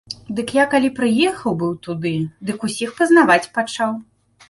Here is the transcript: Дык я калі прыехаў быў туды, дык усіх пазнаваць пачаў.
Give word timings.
Дык 0.37 0.53
я 0.55 0.63
калі 0.71 0.89
прыехаў 1.01 1.59
быў 1.65 1.77
туды, 1.85 2.17
дык 2.51 2.67
усіх 2.71 2.89
пазнаваць 3.01 3.43
пачаў. 3.61 3.99